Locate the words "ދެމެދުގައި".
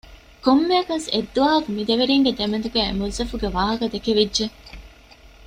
2.39-2.87